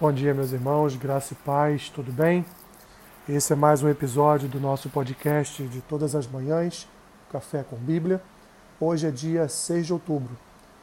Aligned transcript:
Bom 0.00 0.12
dia, 0.12 0.32
meus 0.32 0.52
irmãos, 0.52 0.94
graça 0.94 1.32
e 1.32 1.36
paz, 1.36 1.88
tudo 1.88 2.12
bem? 2.12 2.46
Esse 3.28 3.52
é 3.52 3.56
mais 3.56 3.82
um 3.82 3.88
episódio 3.88 4.48
do 4.48 4.60
nosso 4.60 4.88
podcast 4.88 5.60
de 5.64 5.80
todas 5.80 6.14
as 6.14 6.24
manhãs, 6.24 6.88
Café 7.32 7.64
com 7.64 7.74
Bíblia. 7.74 8.22
Hoje 8.78 9.08
é 9.08 9.10
dia 9.10 9.48
6 9.48 9.86
de 9.86 9.92
outubro. 9.92 10.38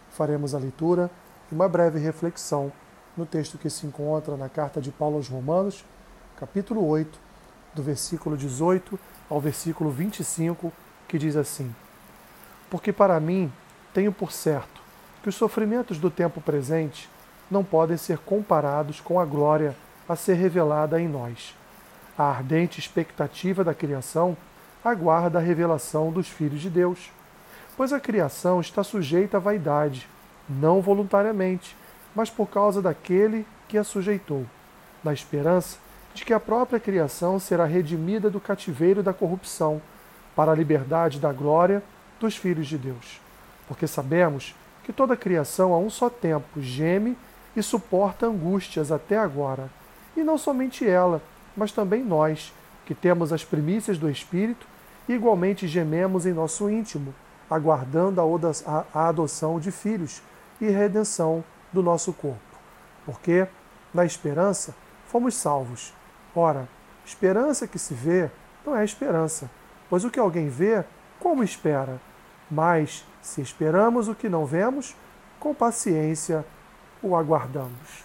Faremos 0.09 0.53
a 0.53 0.59
leitura 0.59 1.09
e 1.49 1.55
uma 1.55 1.69
breve 1.69 1.97
reflexão 1.97 2.73
no 3.15 3.25
texto 3.25 3.57
que 3.57 3.69
se 3.69 3.87
encontra 3.87 4.35
na 4.35 4.49
carta 4.49 4.81
de 4.81 4.91
Paulo 4.91 5.15
aos 5.15 5.29
Romanos, 5.29 5.85
capítulo 6.37 6.85
8, 6.85 7.17
do 7.73 7.81
versículo 7.81 8.35
18 8.35 8.99
ao 9.29 9.39
versículo 9.39 9.91
25, 9.91 10.73
que 11.07 11.17
diz 11.17 11.37
assim: 11.37 11.73
Porque 12.69 12.91
para 12.91 13.17
mim 13.21 13.49
tenho 13.93 14.11
por 14.11 14.33
certo 14.33 14.81
que 15.23 15.29
os 15.29 15.35
sofrimentos 15.35 15.99
do 15.99 16.11
tempo 16.11 16.41
presente 16.41 17.09
não 17.49 17.63
podem 17.63 17.97
ser 17.97 18.17
comparados 18.19 18.99
com 18.99 19.19
a 19.19 19.25
glória 19.25 19.75
a 20.07 20.15
ser 20.15 20.33
revelada 20.35 20.99
em 21.01 21.07
nós. 21.07 21.55
A 22.17 22.23
ardente 22.23 22.79
expectativa 22.79 23.63
da 23.63 23.73
criação 23.73 24.37
aguarda 24.83 25.39
a 25.39 25.41
revelação 25.41 26.11
dos 26.11 26.27
filhos 26.27 26.61
de 26.61 26.69
Deus. 26.69 27.11
Pois 27.75 27.91
a 27.91 27.99
criação 27.99 28.61
está 28.61 28.83
sujeita 28.83 29.37
à 29.37 29.39
vaidade, 29.39 30.07
não 30.47 30.81
voluntariamente, 30.81 31.75
mas 32.13 32.29
por 32.29 32.47
causa 32.47 32.81
daquele 32.81 33.45
que 33.67 33.77
a 33.77 33.83
sujeitou, 33.83 34.45
na 35.03 35.11
esperança 35.11 35.77
de 36.13 36.23
que 36.23 36.33
a 36.33 36.39
própria 36.39 36.79
criação 36.79 37.39
será 37.39 37.65
redimida 37.65 38.29
do 38.29 38.39
cativeiro 38.39 39.03
da 39.03 39.13
corrupção, 39.13 39.81
para 40.35 40.51
a 40.51 40.55
liberdade 40.55 41.19
da 41.19 41.31
glória 41.31 41.81
dos 42.19 42.35
filhos 42.35 42.67
de 42.67 42.77
Deus. 42.77 43.21
Porque 43.67 43.87
sabemos 43.87 44.53
que 44.83 44.93
toda 44.93 45.13
a 45.13 45.17
criação 45.17 45.73
a 45.73 45.77
um 45.77 45.89
só 45.89 46.09
tempo 46.09 46.61
geme 46.61 47.17
e 47.55 47.63
suporta 47.63 48.27
angústias 48.27 48.91
até 48.91 49.17
agora. 49.17 49.69
E 50.15 50.23
não 50.23 50.37
somente 50.37 50.87
ela, 50.87 51.21
mas 51.55 51.71
também 51.71 52.03
nós, 52.03 52.53
que 52.85 52.93
temos 52.93 53.31
as 53.31 53.43
primícias 53.43 53.97
do 53.97 54.09
Espírito, 54.09 54.67
igualmente 55.07 55.67
gememos 55.67 56.25
em 56.25 56.33
nosso 56.33 56.69
íntimo, 56.69 57.13
aguardando 57.49 58.21
a 58.93 59.07
adoção 59.07 59.59
de 59.59 59.71
filhos 59.71 60.21
e 60.59 60.67
redenção 60.67 61.43
do 61.71 61.81
nosso 61.81 62.11
corpo. 62.13 62.39
Porque, 63.05 63.47
na 63.93 64.05
esperança, 64.05 64.75
fomos 65.07 65.35
salvos. 65.35 65.93
Ora, 66.35 66.67
esperança 67.05 67.67
que 67.67 67.77
se 67.77 67.93
vê 67.93 68.29
não 68.65 68.75
é 68.75 68.83
esperança, 68.83 69.49
pois 69.89 70.03
o 70.03 70.09
que 70.09 70.19
alguém 70.19 70.49
vê, 70.49 70.83
como 71.19 71.43
espera? 71.43 72.01
Mas, 72.49 73.05
se 73.21 73.41
esperamos 73.41 74.07
o 74.07 74.15
que 74.15 74.27
não 74.27 74.45
vemos, 74.45 74.95
com 75.39 75.53
paciência 75.53 76.45
o 77.01 77.15
aguardamos. 77.15 78.03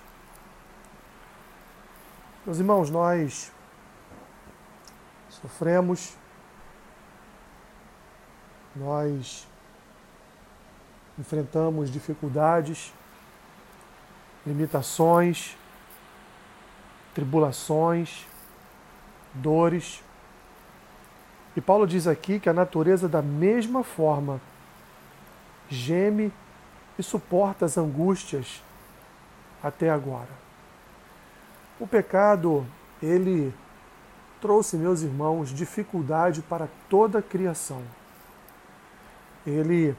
Meus 2.44 2.58
irmãos, 2.58 2.90
nós 2.90 3.52
sofremos, 5.28 6.16
nós 8.74 9.46
enfrentamos 11.18 11.90
dificuldades, 11.90 12.92
limitações, 14.46 15.56
tribulações, 17.14 18.26
dores. 19.34 20.02
E 21.54 21.60
Paulo 21.60 21.86
diz 21.86 22.06
aqui 22.06 22.40
que 22.40 22.48
a 22.48 22.54
natureza, 22.54 23.08
da 23.08 23.20
mesma 23.20 23.84
forma, 23.84 24.40
geme 25.68 26.32
e 26.98 27.02
suporta 27.02 27.64
as 27.64 27.76
angústias 27.76 28.62
até 29.62 29.90
agora. 29.90 30.28
O 31.78 31.86
pecado, 31.86 32.66
ele 33.02 33.54
trouxe, 34.40 34.76
meus 34.76 35.02
irmãos, 35.02 35.50
dificuldade 35.50 36.42
para 36.42 36.68
toda 36.88 37.18
a 37.18 37.22
criação. 37.22 37.82
Ele 39.46 39.96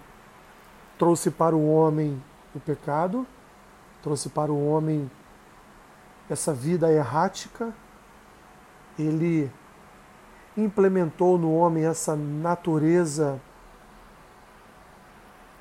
trouxe 0.98 1.32
para 1.32 1.56
o 1.56 1.72
homem 1.72 2.22
o 2.54 2.60
pecado, 2.60 3.26
trouxe 4.04 4.30
para 4.30 4.52
o 4.52 4.68
homem 4.68 5.10
essa 6.30 6.54
vida 6.54 6.92
errática, 6.92 7.74
ele 8.98 9.52
implementou 10.56 11.38
no 11.38 11.54
homem 11.56 11.86
essa 11.86 12.16
natureza, 12.16 13.40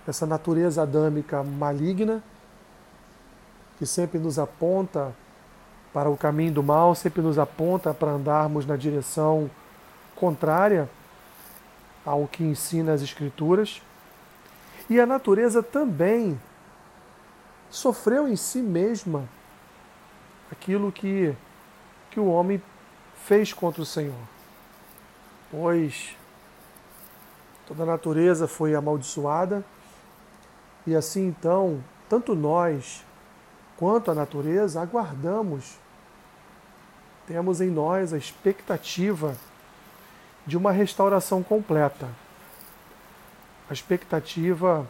essa 0.07 0.27
natureza 0.27 0.83
adâmica 0.83 1.43
maligna, 1.43 2.23
que 3.81 3.87
sempre 3.87 4.19
nos 4.19 4.39
aponta 4.39 5.17
para 5.91 6.11
o 6.11 6.15
caminho 6.15 6.53
do 6.53 6.63
mal, 6.63 6.95
sempre 6.95 7.23
nos 7.23 7.39
aponta 7.39 7.95
para 7.95 8.11
andarmos 8.11 8.67
na 8.67 8.77
direção 8.77 9.51
contrária 10.15 10.87
ao 12.05 12.29
que 12.29 12.45
ensina 12.45 12.93
as 12.93 13.01
Escrituras. 13.01 13.81
E 14.91 15.01
a 15.01 15.07
natureza 15.07 15.63
também 15.63 16.39
sofreu 17.71 18.29
em 18.29 18.37
si 18.37 18.61
mesma 18.61 19.27
aquilo 20.53 20.93
que, 20.93 21.35
que 22.11 22.21
o 22.21 22.27
homem 22.27 22.63
fez 23.25 23.51
contra 23.55 23.81
o 23.81 23.87
Senhor. 23.87 24.29
Pois 25.51 26.15
toda 27.67 27.85
a 27.85 27.87
natureza 27.87 28.47
foi 28.47 28.75
amaldiçoada, 28.75 29.65
e 30.87 30.95
assim 30.95 31.29
então, 31.29 31.83
tanto 32.11 32.35
nós 32.35 33.07
quanto 33.81 34.11
à 34.11 34.15
natureza, 34.15 34.83
aguardamos, 34.83 35.79
temos 37.27 37.63
em 37.63 37.71
nós 37.71 38.13
a 38.13 38.19
expectativa 38.19 39.35
de 40.47 40.55
uma 40.55 40.71
restauração 40.71 41.43
completa, 41.43 42.07
a 43.71 43.73
expectativa 43.73 44.87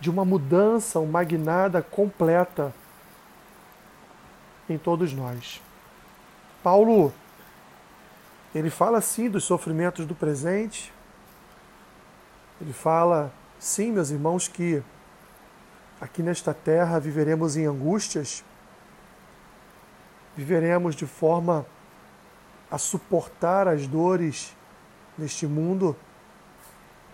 de 0.00 0.08
uma 0.08 0.24
mudança, 0.24 1.00
uma 1.00 1.22
guinada 1.22 1.82
completa 1.82 2.72
em 4.70 4.78
todos 4.78 5.12
nós. 5.12 5.60
Paulo, 6.62 7.12
ele 8.54 8.70
fala 8.70 9.02
sim 9.02 9.28
dos 9.28 9.44
sofrimentos 9.44 10.06
do 10.06 10.14
presente, 10.14 10.90
ele 12.58 12.72
fala, 12.72 13.30
sim, 13.58 13.92
meus 13.92 14.08
irmãos, 14.08 14.48
que 14.48 14.82
Aqui 16.02 16.20
nesta 16.20 16.52
terra 16.52 16.98
viveremos 16.98 17.56
em 17.56 17.64
angústias, 17.64 18.42
viveremos 20.36 20.96
de 20.96 21.06
forma 21.06 21.64
a 22.68 22.76
suportar 22.76 23.68
as 23.68 23.86
dores 23.86 24.52
neste 25.16 25.46
mundo, 25.46 25.94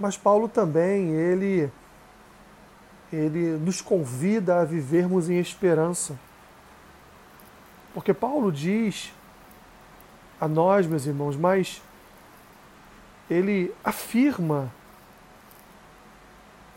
mas 0.00 0.16
Paulo 0.16 0.48
também, 0.48 1.10
ele 1.10 1.70
ele 3.12 3.58
nos 3.58 3.82
convida 3.82 4.60
a 4.60 4.64
vivermos 4.64 5.28
em 5.28 5.38
esperança. 5.38 6.18
Porque 7.92 8.14
Paulo 8.14 8.50
diz 8.50 9.12
a 10.40 10.48
nós, 10.48 10.86
meus 10.86 11.04
irmãos, 11.04 11.36
mas 11.36 11.82
ele 13.28 13.70
afirma 13.84 14.72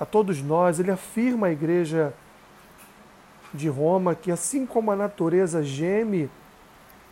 a 0.01 0.05
todos 0.05 0.41
nós, 0.41 0.79
ele 0.79 0.89
afirma 0.89 1.45
à 1.45 1.51
igreja 1.51 2.11
de 3.53 3.69
Roma 3.69 4.15
que 4.15 4.31
assim 4.31 4.65
como 4.65 4.89
a 4.89 4.95
natureza 4.95 5.61
geme 5.61 6.27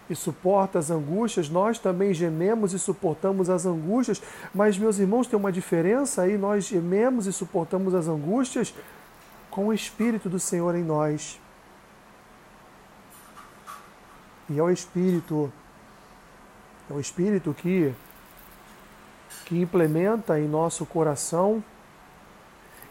e 0.09 0.15
suporta 0.15 0.79
as 0.79 0.89
angústias, 0.89 1.49
nós 1.49 1.77
também 1.77 2.15
gememos 2.15 2.73
e 2.73 2.79
suportamos 2.79 3.47
as 3.47 3.67
angústias, 3.67 4.19
mas 4.51 4.75
meus 4.75 4.97
irmãos, 4.97 5.27
tem 5.27 5.37
uma 5.37 5.51
diferença 5.51 6.23
aí, 6.23 6.35
nós 6.35 6.65
gememos 6.65 7.27
e 7.27 7.31
suportamos 7.31 7.93
as 7.93 8.07
angústias 8.07 8.73
com 9.51 9.67
o 9.67 9.73
Espírito 9.73 10.27
do 10.27 10.39
Senhor 10.39 10.73
em 10.73 10.83
nós. 10.83 11.39
E 14.49 14.57
é 14.57 14.63
o 14.63 14.69
Espírito, 14.71 15.53
é 16.89 16.93
o 16.95 16.99
Espírito 16.99 17.53
que, 17.53 17.93
que 19.45 19.61
implementa 19.61 20.39
em 20.39 20.47
nosso 20.47 20.87
coração 20.87 21.63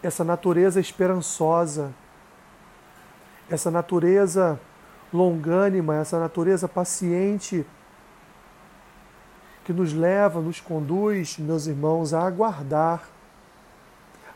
essa 0.03 0.23
natureza 0.25 0.81
esperançosa, 0.81 1.93
essa 3.51 3.71
natureza 3.71 4.61
longânima, 5.13 5.97
essa 5.97 6.19
natureza 6.19 6.69
paciente 6.69 7.67
que 9.65 9.73
nos 9.73 9.93
leva, 9.93 10.41
nos 10.41 10.61
conduz, 10.61 11.39
meus 11.39 11.67
irmãos, 11.67 12.15
a 12.15 12.27
aguardar, 12.27 13.09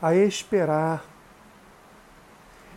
a 0.01 0.15
esperar 0.15 1.03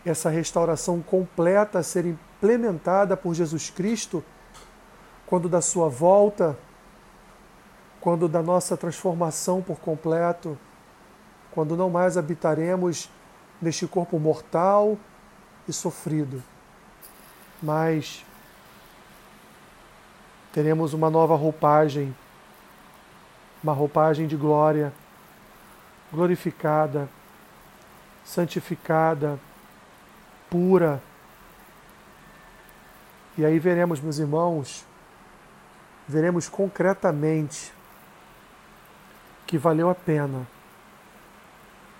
essa 0.05 0.29
restauração 0.29 1.01
completa 1.01 1.79
a 1.79 1.83
ser 1.83 2.05
implementada 2.05 3.17
por 3.17 3.33
Jesus 3.33 3.69
Cristo 3.69 4.23
quando 5.25 5.49
da 5.49 5.61
sua 5.61 5.89
volta, 5.89 6.57
quando 7.99 8.29
da 8.29 8.41
nossa 8.41 8.77
transformação 8.77 9.61
por 9.61 9.77
completo 9.79 10.57
quando 11.57 11.75
não 11.75 11.89
mais 11.89 12.17
habitaremos 12.17 13.09
neste 13.59 13.87
corpo 13.87 14.19
mortal 14.19 14.95
e 15.67 15.73
sofrido, 15.73 16.43
mas 17.63 18.23
teremos 20.53 20.93
uma 20.93 21.09
nova 21.09 21.35
roupagem, 21.35 22.15
uma 23.63 23.73
roupagem 23.73 24.27
de 24.27 24.35
glória, 24.35 24.93
glorificada, 26.13 27.09
santificada, 28.23 29.39
pura. 30.51 31.01
E 33.35 33.43
aí 33.43 33.57
veremos, 33.57 33.99
meus 33.99 34.19
irmãos, 34.19 34.85
veremos 36.07 36.47
concretamente 36.47 37.73
que 39.47 39.57
valeu 39.57 39.89
a 39.89 39.95
pena, 39.95 40.45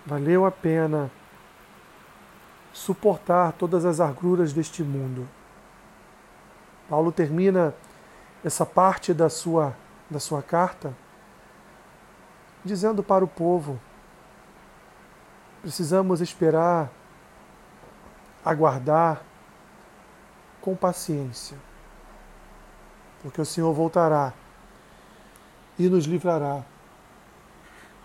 valeu 0.07 0.45
a 0.45 0.51
pena 0.51 1.11
suportar 2.71 3.51
todas 3.51 3.83
as 3.83 3.99
agruras 3.99 4.53
deste 4.53 4.81
mundo. 4.81 5.27
Paulo 6.89 7.11
termina 7.11 7.75
essa 8.41 8.65
parte 8.65 9.13
da 9.13 9.29
sua, 9.29 9.75
da 10.09 10.17
sua 10.17 10.41
carta 10.41 10.95
dizendo 12.63 13.03
para 13.03 13.25
o 13.25 13.27
povo: 13.27 13.77
precisamos 15.61 16.21
esperar, 16.21 16.89
aguardar 18.45 19.21
com 20.61 20.73
paciência, 20.73 21.57
porque 23.21 23.41
o 23.41 23.45
Senhor 23.45 23.73
voltará 23.73 24.31
e 25.77 25.89
nos 25.89 26.05
livrará 26.05 26.63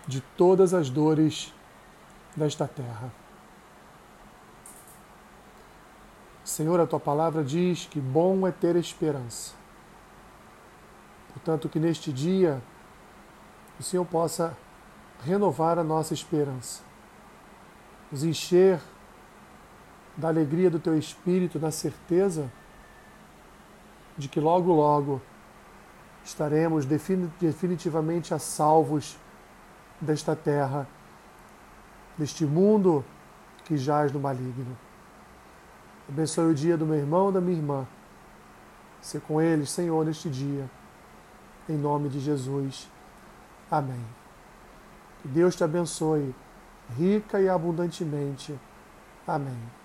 de 0.05 0.19
todas 0.19 0.73
as 0.73 0.89
dores 0.89 1.53
desta 2.35 2.67
terra. 2.67 3.11
Senhor, 6.43 6.79
a 6.79 6.85
tua 6.85 6.99
palavra 6.99 7.43
diz 7.43 7.85
que 7.85 7.99
bom 7.99 8.45
é 8.45 8.51
ter 8.51 8.75
esperança. 8.75 9.53
Portanto, 11.33 11.69
que 11.69 11.79
neste 11.79 12.11
dia 12.11 12.61
o 13.79 13.83
Senhor 13.83 14.05
possa 14.05 14.55
renovar 15.23 15.79
a 15.79 15.83
nossa 15.83 16.13
esperança, 16.13 16.83
nos 18.11 18.23
encher 18.23 18.79
da 20.15 20.27
alegria 20.27 20.69
do 20.69 20.79
teu 20.79 20.97
espírito, 20.97 21.59
na 21.59 21.71
certeza 21.71 22.51
de 24.17 24.27
que 24.27 24.39
logo, 24.39 24.71
logo 24.73 25.21
estaremos 26.23 26.85
definitivamente 26.85 28.33
a 28.33 28.39
salvos 28.39 29.17
desta 29.99 30.35
terra, 30.35 30.87
deste 32.17 32.45
mundo 32.45 33.03
que 33.65 33.77
jaz 33.77 34.11
no 34.11 34.19
maligno. 34.19 34.77
Abençoe 36.07 36.51
o 36.51 36.55
dia 36.55 36.77
do 36.77 36.85
meu 36.85 36.97
irmão 36.97 37.29
e 37.29 37.33
da 37.33 37.41
minha 37.41 37.57
irmã. 37.57 37.87
Ser 39.01 39.21
com 39.21 39.41
eles, 39.41 39.69
Senhor, 39.69 40.05
neste 40.05 40.29
dia. 40.29 40.69
Em 41.67 41.77
nome 41.77 42.09
de 42.09 42.19
Jesus. 42.19 42.89
Amém. 43.69 44.05
Que 45.21 45.27
Deus 45.27 45.55
te 45.55 45.63
abençoe 45.63 46.35
rica 46.97 47.39
e 47.39 47.49
abundantemente. 47.49 48.57
Amém. 49.25 49.82